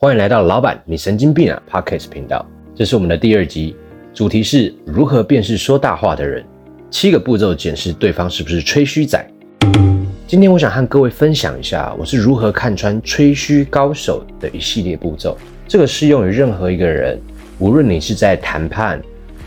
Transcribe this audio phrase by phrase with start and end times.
[0.00, 3.74] 欢迎来到老板，你神经病啊！Podcast 频道，这是我们的第二集，
[4.14, 6.44] 主题是如何辨识说大话的人，
[6.88, 9.28] 七个步骤检视对方是不是吹嘘仔。
[10.24, 15.36] 今天我想和各位分享一下，我是如何看穿吹嘘高手的一系列步骤。
[15.66, 17.20] 这个适用于任何一个人，
[17.58, 19.02] 无论你是在谈判、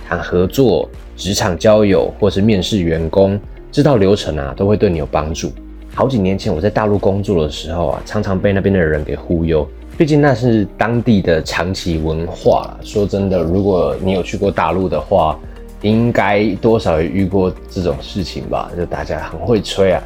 [0.05, 3.39] 谈合作、职场交友，或是面试员工，
[3.71, 5.49] 这套流程啊，都会对你有帮助。
[5.95, 9.65] 好几年前我在大陆工作的时候啊，常常被那边的人给忽悠。
[10.01, 12.75] 毕竟那是当地的长期文化。
[12.81, 15.37] 说真的，如果你有去过大陆的话，
[15.83, 18.71] 应该多少也遇过这种事情吧？
[18.75, 20.01] 就大家很会吹啊，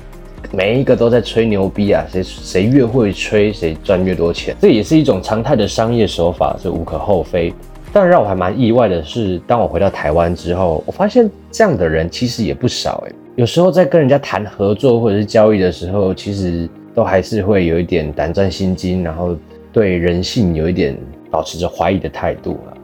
[0.51, 4.53] 每一个都在吹牛逼啊，谁谁越会吹，谁赚越多钱。
[4.59, 7.53] 这也是一种常态的商业手法，这无可厚非。
[7.93, 13.15] 但让我还蛮意外的是，当我回到台湾之后，我发现这样的人其实也不少诶。
[13.37, 19.33] 有时候在跟人家谈合作或者是交易的时候，其实都还是会有一点胆战心惊，然后。
[19.75, 20.97] 对人性有一点
[21.29, 22.77] 保持着怀疑的态度了。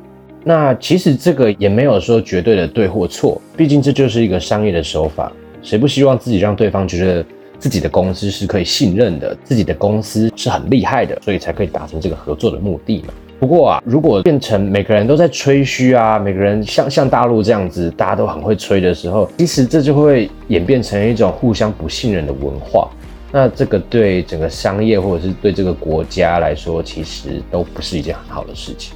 [0.44, 5.32] 那其实这个也没有说绝对的对或错，毕竟这就是一个商业的手法。
[5.63, 7.26] 谁不希望自己让对方觉得
[7.57, 13.13] 自己的公司是可以信任的，自己的公司是很厉害的，所以才可以达成这个合作的目的嘛？
[13.40, 22.90] 不过啊，如果变成每个人都在吹嘘啊，每个人像像大陆这样子，大家都很会吹的时候，其实这就会演变成一种互相不信任的文化。
[23.32, 28.93] 那这个对整个商业或者是对这个国家来说，其实都不是一件很好的事情。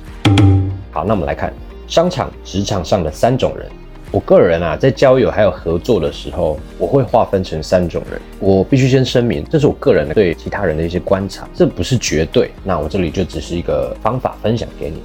[0.92, 1.54] 好，那我们来看
[1.88, 3.66] 商场、职场上的三种人。
[4.12, 8.20] 我个人啊，在交友还有合作的时候，我会划分成三种人。
[8.40, 12.52] 我必须先声明，这是我个人对其他人的一些观察，这不是绝对。
[12.64, 15.02] 那我这里就只是一个方法分享给你。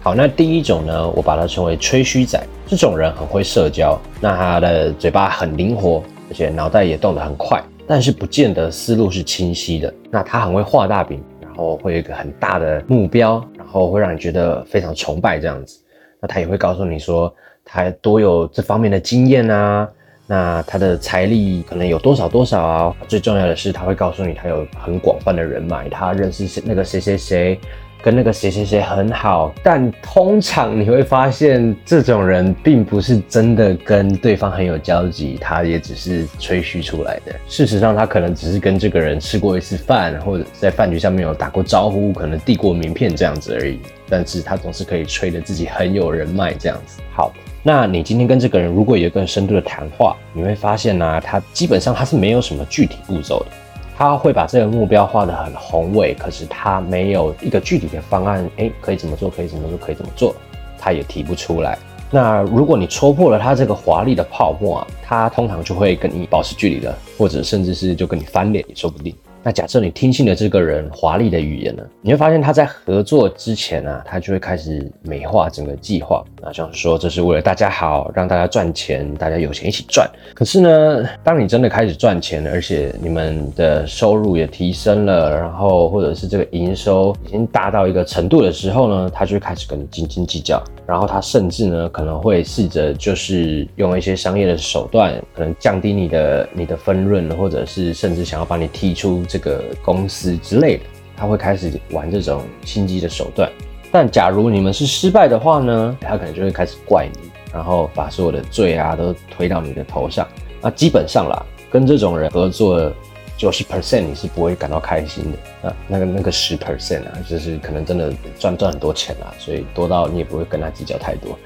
[0.00, 2.42] 好，那第一种呢，我把它称为吹嘘仔。
[2.66, 7.62] 这种人很会社交，那他的嘴巴很灵活，而且脑袋也动得很快。
[7.86, 9.92] 但是不见得思路是清晰的。
[10.10, 15.78] 那他很会画大饼，然后会有一个很大的目标，然后会让你觉得非常崇拜这样子。
[16.20, 19.88] 那他也会告诉你说他多有这方面的经验啊，
[20.26, 22.96] 那他的财力可能有多少多少啊。
[23.06, 27.60] 最重要的是他会告诉你他有很广泛的人脉，他认识谁那个谁谁谁。
[28.04, 37.34] 跟那个谁谁谁很好，但通常你会发现，这种人并不是真的跟对方很有交集，他也只是吹嘘出来的。
[37.48, 43.80] 事实上，他可能只是跟这个人吃过一次饭，或者在饭局上面有打过招呼，可能递过名片这样子而已。
[44.06, 47.00] 但是他总是可以吹得自己很有人脉这样子。
[47.10, 47.32] 好，
[47.62, 53.63] 那你今天跟这个人如果有一个深度的谈话，你会发现呢，他基本上他是没有什么具体步骤的。
[53.96, 59.30] 他会把这个目标画得很宏伟，可是他没有一个具体的方案，诶，可以怎么做？
[59.30, 59.78] 可以怎么做？
[59.78, 60.34] 可以怎么做？
[60.78, 61.78] 他也提不出来。
[62.10, 69.14] 那如果你戳破了他这个华丽的泡沫啊，他通常就会跟你保持距离的，或者甚至是就跟你翻脸也说不定。
[69.46, 80.10] 那假设你听信了这个人华丽的语言呢，你会发现他在合作之前呢，他就会开始美化整个计划啊，像是说这是为了大家好，让大家赚钱，大家有钱一起赚。
[80.34, 99.24] 可是呢，当你真的开始赚钱，而且你们的收入也提升了，然后或者是这个营收已经达到一个程度的时候呢，他就会开始跟你斤斤计较，然后他甚至呢可能会试着就是用一些商业的手段，可能降低你的你的分润，或者是甚至想要把你踢出。
[99.26, 100.84] 这个公司之类的，
[101.16, 103.50] 他会开始玩这种心机的手段。
[103.90, 110.26] 但假如你们是失败的话呢，他可能就会开始怪你，然后把所有的罪啊都推到你的头上。
[110.60, 112.92] 那基本上啦，跟这种人合作
[113.36, 115.68] 九十 percent 你是不会感到开心的。
[115.68, 121.38] 啊，那个那个十 percent 啊，就是可能真的赚赚很多钱啊，所以多到你也不会跟他计较太多。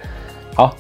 [0.55, 0.77] 好，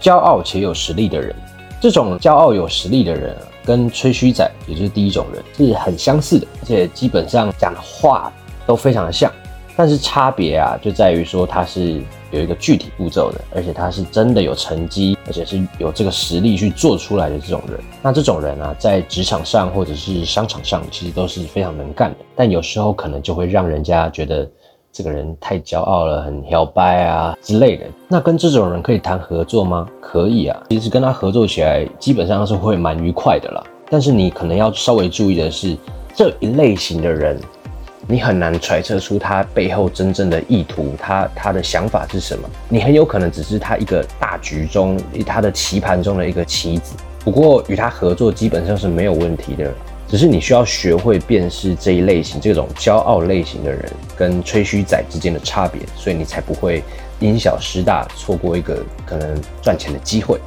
[0.00, 1.34] 骄傲且有实力的人，
[1.80, 3.36] 这种骄傲有实力的人。
[3.66, 8.32] 跟吹嘘仔，也就是第一种人，是很相似的，而且基本上讲的话
[8.64, 9.28] 都非常的像，
[9.74, 12.00] 但是差别啊，就在于说他是
[12.30, 17.78] 有一个具体步骤的，而且他是真的有成绩，而且是有这个实力去做出来的这种人。
[18.02, 24.48] 那这种人啊，在职场上或者是商场上，其实都是非常能干的，但有时候可能就会让人家觉得。
[24.92, 27.84] 这个人太骄傲了，很摇摆啊之类的。
[28.08, 29.86] 那跟这种人可以谈合作吗？
[30.00, 33.62] 可以啊，其实跟他合作起来，基本上是会蛮愉快的啦。
[33.90, 35.76] 但是你可能要稍微注意的是，
[36.14, 37.38] 这一类型的人，
[38.08, 42.48] 你很难揣测出他背后真正的意图，他他的想法是什么。
[42.68, 46.94] 你很有可能只是他一个大局中，他的棋盘中的一个棋子。
[47.24, 49.72] 不过与他合作基本上是没有问题的。
[50.08, 53.84] 只是你需要学会辨识这一类型、这种骄傲类型的人
[54.16, 56.80] 跟吹嘘仔之间的差别，所以你才不会
[57.18, 60.38] 因小失大，错过一个可能赚钱的机会。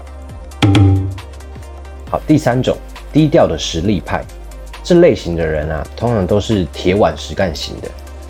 [2.09, 2.77] 好，第三种
[3.11, 4.23] 低调的实力派，
[4.83, 7.89] 这类型的人啊，通常都是铁腕实干型的，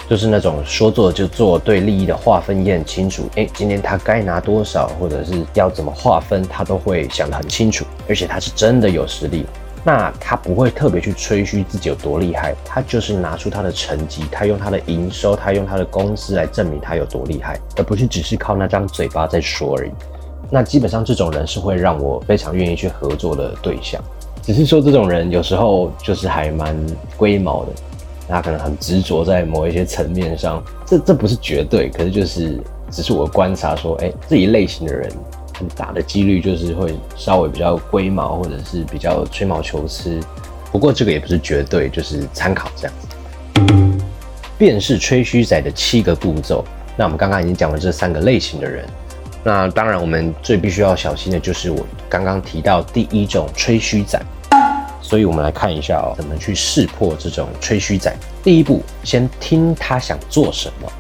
[0.10, 3.30] 就是那种说做就做，对利益的划分也很清楚。
[3.36, 7.86] 哎，今天他该拿多少，或者是要怎么划分，他都会想得很清楚。
[8.08, 9.46] 而且他是真的有实力，
[9.84, 19.92] 那他不会特别去吹嘘自己有多厉害，他就是拿出他的成绩，他用他的营收，他用他的公司来证明他有多厉害，而不是只是靠那张嘴巴在说而已。
[20.50, 24.04] 那基本上这种人是会让我非常愿意去合作的对象。
[24.44, 26.76] 只是说这种人有时候就是还蛮
[27.18, 27.72] 龟毛的。
[28.32, 32.60] 他可能很执着在某一些层面上，这这不是绝对，可是就是
[32.92, 35.12] 只是我观察说，哎，这一类型的人
[35.58, 40.20] 很大的几率就是会稍微比较龟毛，或者是比较吹毛求疵。
[40.72, 43.08] 不过这个也不是绝对，就是参考这样子。
[44.60, 46.64] 辨识吹嘘仔的七个步骤，
[46.96, 48.86] 那我们刚刚已经讲了这三个类型的人，
[49.44, 54.20] 那当然我们最必须要小心的就是我刚刚提到第一种吹嘘仔。
[55.02, 58.16] 所以，我们来看一下哦，怎么去识破这种吹嘘仔。
[58.44, 60.92] 第一步，先听他想做什么。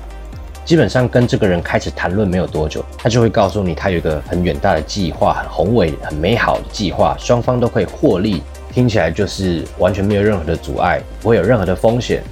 [0.65, 8.42] 基本上，跟这个人开始谈论没有多久，他就会告诉你，他有一个很远大的计划，很宏伟、很美好的计划，双方都可以获利，
[8.74, 12.24] 听起来就是完全没有任何的阻碍，不会有任何的风险。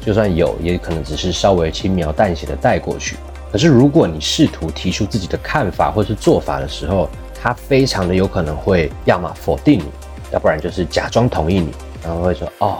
[0.00, 3.16] 就算有，也可能只是稍微轻描淡写的带过去。
[3.54, 7.08] 可是，如果你试图提出自己的看法或是做法的时候，
[7.40, 9.84] 他非常的有可能会要么否定你。
[10.32, 11.70] 要不然就是假装同意你，
[12.02, 12.78] 然后会说哦，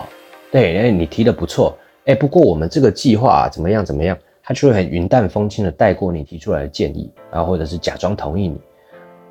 [0.51, 8.61] 对，哎，你提的不错，哎，不过我们这个计划怎么样怎么样，他就会很云淡风轻的带过你提出来的建议，然后或者是假装同意你，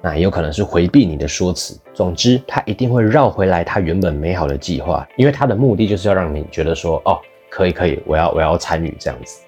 [0.01, 1.77] 那也有可能是回避你的说辞。
[1.93, 7.19] 总之，他一定会绕回来他原本美好的计划，因为他的目的就是要让你觉得说哦，
[7.49, 9.41] 可以可以，我要我要参与这样子。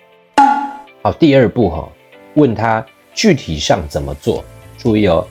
[1.06, 1.88] 好，第二步哈，
[2.34, 4.44] 问他具体上怎么做，
[4.76, 5.24] 注意哦。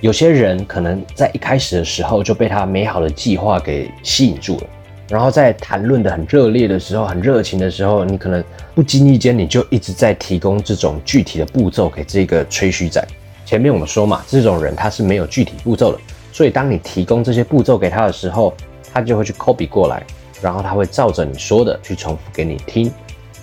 [0.00, 4.62] 有些人可能在一开始的时候就被他美好的计划给吸引住了，
[5.10, 8.42] 然后在谈论的很热烈的时候、很热情的时候，你可能
[8.74, 13.06] 不经意间你就一直在提供这种具体的步骤给这个吹嘘仔。
[13.44, 15.98] 前面我们说嘛，这种人他是没有具体步骤的，
[16.32, 18.54] 所以当你提供这些步骤给他的时候，
[18.94, 20.02] 他就会去 copy 过来，
[20.40, 22.90] 然后他会照着你说的去重复给你听。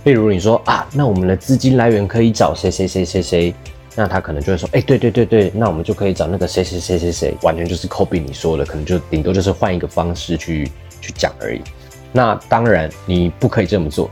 [0.05, 3.53] 例如你说啊，那我们的资金来源可以找谁谁谁谁谁。
[3.97, 10.69] 那他可能就会说，哎，对对对对，那我们就可以找那个谁谁谁谁谁，完全就是 copy 你说的，可能就顶多就是换一个方式去
[11.01, 11.61] 去讲而已。
[12.11, 14.09] 那当然你不可以这么做，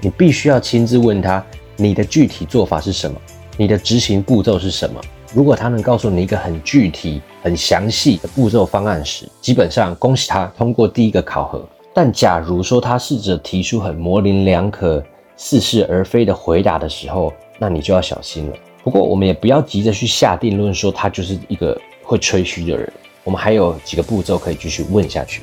[0.00, 1.44] 你必须要亲自问他，
[1.76, 3.18] 你的具体做法是什么，
[3.56, 5.00] 你的执行步骤是什么。
[5.34, 11.66] 如果他能告诉你一个很具体、很详细的步骤方案时，基本上恭喜他通过第一个考核。
[11.94, 15.02] 但假如说他试着提出很模棱两可、
[15.36, 18.56] 似是而非的回答的时候，那你就要小心了。
[18.84, 22.92] 不过，我们也不要急着去下定论，说他就是一个会吹嘘的人。
[23.24, 25.42] 我们还有几个步骤可以继续问下去。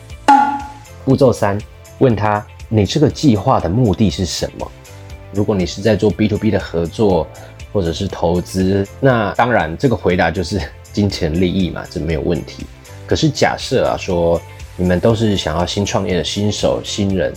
[1.05, 1.57] 步骤三，
[1.99, 4.69] 问他你这个计划的目的是什么？
[5.31, 7.25] 如果你是在做 B to B 的合作
[7.71, 10.61] 或者是投资，那当然这个回答就是
[10.91, 12.65] 金钱利益嘛，这没有问题。
[13.07, 14.41] 可是假设啊，说
[14.75, 17.33] 你们都是想要新创业的新手新人，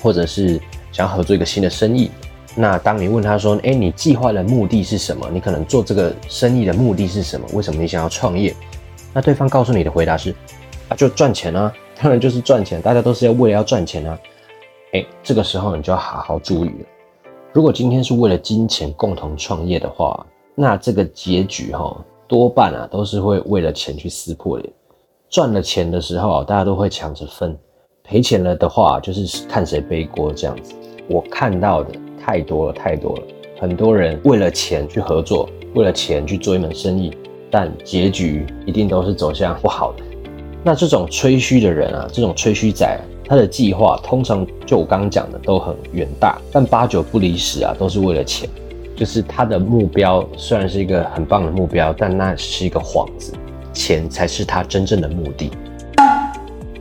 [0.00, 0.58] 或者是
[0.92, 2.10] 想要合作一个新的生意。
[2.54, 5.26] 那当你问他说：“哎，你计划的目的是什么？
[5.32, 7.46] 你可能做这个生意的目的是什么？
[7.54, 8.54] 为什么你想要创业？”
[9.14, 10.34] 那对方告诉你的回答是
[10.88, 14.18] ：“啊，就赚钱啊， 当然就是赚钱，大家都是要为了要赚钱啊。”
[14.92, 16.86] 哎，这个时候你就要好好注意了。
[17.52, 21.96] 如果今天是为了金钱共同创业的话，那这个结局哈，
[22.28, 24.70] 多半啊都是会为了钱去撕破脸。
[25.30, 27.54] 赚了钱的时候啊，大家都会抢着分；
[28.04, 30.74] 赔钱了的话，就是看谁背锅这样子。
[31.08, 31.90] 我看到的。
[32.24, 33.22] 太多了，太多了。
[33.58, 37.10] 很多人为了钱去合作，为了钱去做一门生意，
[37.50, 40.04] 但结局一定都是走向不好的。
[40.62, 48.48] 那这种吹嘘的人啊，这种吹嘘仔，他的计划通常就我刚刚讲的都很远大，但八九不离十啊，都是为了钱。
[48.94, 53.32] 就是他的目标虽然是一个很棒的目标，但那是一个幌子，
[53.72, 55.50] 钱才是他真正的目的。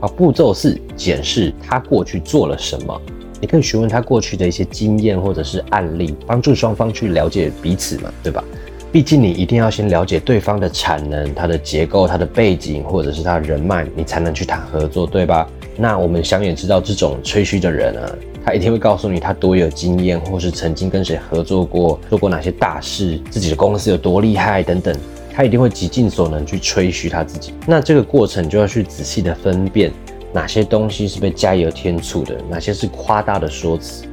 [0.02, 3.02] 好，步骤四，检视他过去做了什么。
[3.40, 8.44] 你可以询问他过去的一些经验或者是案例，帮助双方去了解彼此嘛，对吧？
[8.92, 15.48] 毕竟你一定要先了解对方的产能、它的结构、它的背景，或者是他人脉，你才能去谈合作，对吧？
[15.78, 18.12] 那我们想也知道，这种吹嘘的人啊，
[18.44, 24.96] 他一定会告诉你他多有经验，或是曾经跟谁合作过，做过哪些大事，自己的公司有多厉害等等，
[25.42, 27.52] 他一定会极尽所能去吹嘘他自己。
[27.66, 29.92] 那这个过程就要去仔细的分辨。
[30.32, 32.38] 哪些东西是被加油添醋的？
[32.48, 34.06] 哪些是夸大的说辞？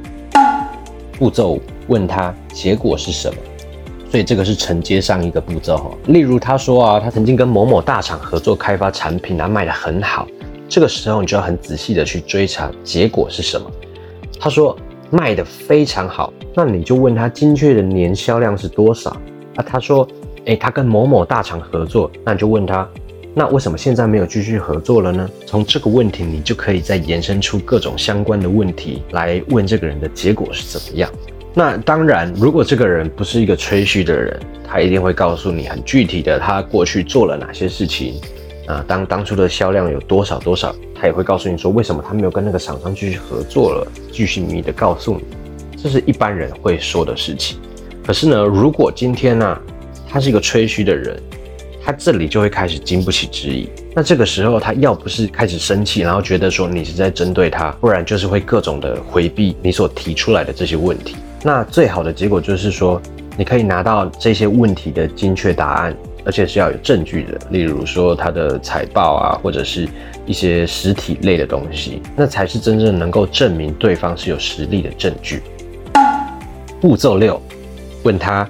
[1.19, 3.37] 步骤问他结果是什么？
[4.09, 5.91] 所以这个是承接上一个步骤哈。
[6.07, 10.27] 例如他说啊，他曾经跟某某大厂合作开发产品啊，卖得很好。
[10.67, 13.69] 这个时候你就要很仔细的去追查结果是什么。
[14.39, 14.75] 他说
[15.11, 19.11] 卖的非常好，那你就问他精确的年销量是多少？
[19.55, 20.07] 啊，他说，
[20.45, 22.87] 诶，他跟某某大厂合作，那你就问他，
[23.33, 25.29] 那为什么现在没有继续合作了呢？
[25.45, 31.09] 从这个问题，你就可以再延伸出各种相关的问题来问这个人的结果是怎么样。
[31.53, 38.15] 那当然，如果这个人不是一个吹嘘的人，他一定会告诉你很具体的，他过去做了哪些事情。
[38.67, 45.23] 啊，当当初的销量有多少多少，他也会告诉你说为什么他没有跟那个厂商继续合作了，继续秘密的告诉你，
[45.75, 47.57] 这是一般人会说的事情。
[48.05, 49.59] 可是呢，如果今天呢，
[50.09, 51.15] 他是一个吹嘘的人，
[51.85, 53.69] 他这里就会开始经不起质疑。
[53.95, 61.15] 那这个时候，他要不是开始生气，然后觉得说你是在针对他，不然就是会各种的回避你所提出来的这些问题。
[61.43, 63.01] 那最好的结果就是说，
[63.37, 65.95] 你可以拿到这些问题的精确答案。
[66.25, 69.87] 而且是要有证据的，例如说他的财报啊，或者是
[70.27, 75.41] 一些实体类的东西，那才是真正能够证明对方是有实力的证据。
[76.81, 77.41] 步骤六，
[78.03, 78.47] 问他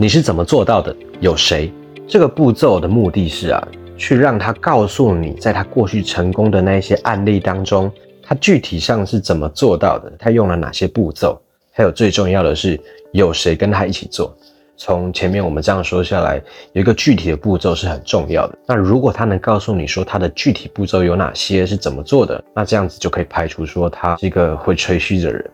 [0.00, 0.96] 你是怎么做到的？
[1.20, 1.70] 有谁？
[2.08, 7.92] 这个步骤的目的是啊，去让他告诉你，在他过去成功的那些案例当中，
[8.22, 11.38] 他具体上是怎么做到的，他用了哪些步骤，
[11.70, 12.80] 还有最重要的是
[13.12, 14.34] 有谁跟他一起做。
[14.74, 16.42] 从前面我们这样说下来，
[16.72, 18.58] 有一个具体的步骤是很重要的。
[18.66, 25.50] 那如果他能告诉你说他的具体步骤有哪些，是怎么做的，那这样子就可以排除说他是一个会吹嘘的人。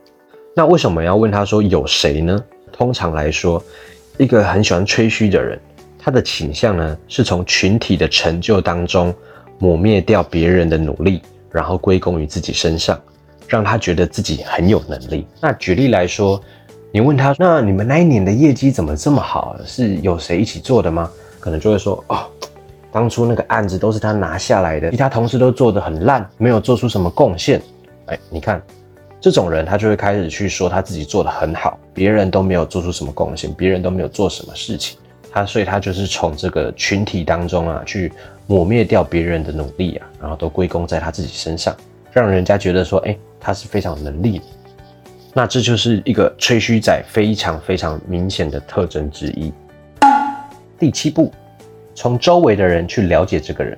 [0.55, 2.41] 那为什么要问他说有谁呢？
[2.73, 3.63] 通常来说，
[4.19, 5.59] 一个很喜欢吹嘘的人，
[5.99, 9.15] 他的倾向呢是从群体的成就当中
[9.59, 13.01] 抹灭掉别人的努力，然后归功于自己身上，
[13.47, 15.27] 让他觉得自己很有能力。
[15.41, 16.41] 那举例来说。
[16.93, 19.55] 你问他，那你们那一年的业绩怎么这么好？
[19.67, 21.11] 是有谁一起做的吗？
[21.39, 22.25] 可能就会说，哦，
[22.91, 27.61] 当初那个案子都是他拿下来的，其他同事都做得很烂，没有做出什么贡献。
[28.07, 28.63] 哎，你看，
[29.21, 34.99] 这种人他就会开始去说他自己做得很好，别人都没有做出什么贡献，别人都没有做什么事情。
[35.33, 38.13] 他所以他就是从这个群体当中啊，去
[38.47, 41.77] 抹灭掉别人的努力啊，然后都归功在他自己身上，
[42.13, 44.45] 让人家觉得说，哎，他是非常有能力的。
[45.35, 49.53] 那这就是一个吹嘘仔非常非常明显的特征之一。
[50.79, 51.31] 第七步，
[51.95, 53.77] 从周围的人去了解这个人。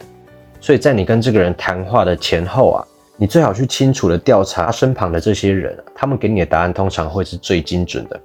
[0.61, 2.87] 所以在你跟这个人谈话的前后啊，
[3.20, 8.18] 你最好去清楚的调查他身旁的这些人，他们给你的答案通常会是最精准的，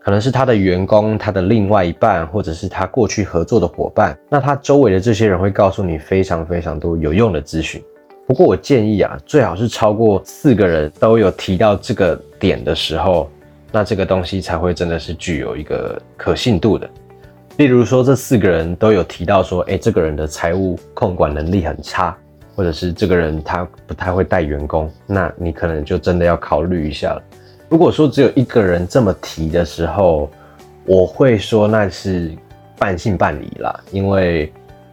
[0.00, 4.18] 可能是他的员工、他的另外一半，或者是他过去合作的伙伴。
[4.28, 7.80] 那他周围的这些人会告诉你非常非常多有用的资讯。
[8.26, 13.30] 不过我建议啊，最好是超过四个人都有提到这个点的时候，
[13.70, 16.90] 那这个东西才会真的是具有一个可信度的。
[17.56, 22.16] 例如说，这四个人都有提到说，哎，这个人的财务控管能力很差，
[22.60, 27.22] 或者是这个人他不太会带员工，那你可能就真的要考虑一下了。
[27.70, 30.30] 如果说只有一个人这么提的时候，
[30.84, 32.30] 我会说那是
[32.76, 34.52] 半信半疑啦，因为。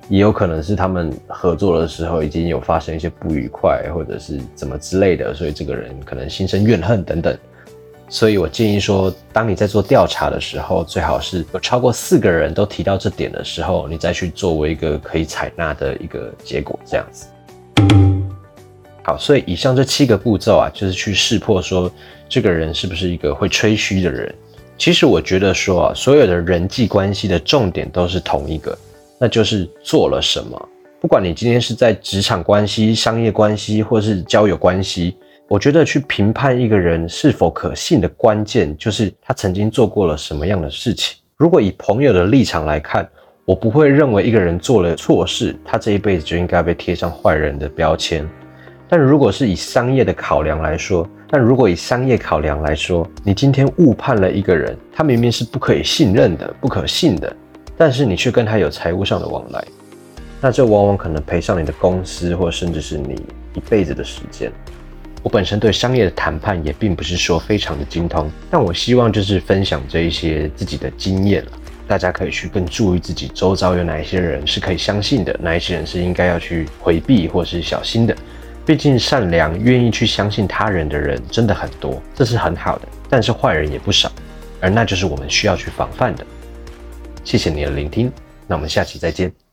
[0.09, 7.37] 也有可能是他们合作的时候已经有发生一些不愉快，或者是怎么之类的，所以这个人可能心生怨恨等等。
[8.07, 17.27] 所以我建议说，当你在做调查的时候，最好是有超过四个人都提到这点的时候，你再去作为一个可以采纳的一个结果，这样子。
[19.07, 21.89] 好，所以以上这七个步骤啊，就是去识破说
[22.27, 24.35] 这个人是不是一个会吹嘘的人。
[24.77, 28.77] 其实我觉得说啊，所有的人际关系的重点都是同一个。
[29.17, 30.69] 那就是做了什么。
[30.99, 35.15] 不管你今天是在职场关系、商业关系，或是交友关系，
[35.47, 41.15] 我觉得去评判一个人是否可信的关键，就是他曾经做过了什么样的事情。
[41.37, 43.07] 如果以朋友的立场来看，
[43.45, 48.27] 我不会认为一个人做了错事，他这一辈子就应该被贴上坏人的标签。
[48.89, 57.35] 但如果是以商业的考量来说，但如果以商业考量来说，你今天误判了一个人，他明明是不可以信任的、不可信的。
[57.77, 59.63] 但是你却跟他有财务上的往来，
[60.39, 63.21] 那这往往可能赔上你的公司，或甚至是你
[63.53, 64.51] 一辈子的时间。
[65.21, 71.43] 我本身对商业的谈判也并不是说非常的精通，但我希望就是分享这一些自己的经验，
[71.87, 78.15] 大家可以去更注意自己周遭有哪一些人是可以相信的，哪一些人是应该要去回避或是小心的。
[78.67, 84.11] 毕竟善良、愿意去相信他人的人真的很多，这是很好的，但是坏人也不少，
[84.59, 86.25] 而那就是我们需要去防范的。
[87.23, 88.11] 谢谢你的聆听，
[88.45, 89.46] 那我们下期再见。